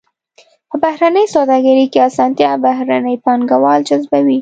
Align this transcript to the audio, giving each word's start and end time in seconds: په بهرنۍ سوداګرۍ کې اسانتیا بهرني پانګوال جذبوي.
په 0.69 0.75
بهرنۍ 0.83 1.25
سوداګرۍ 1.35 1.85
کې 1.93 1.99
اسانتیا 2.09 2.51
بهرني 2.65 3.15
پانګوال 3.23 3.79
جذبوي. 3.89 4.39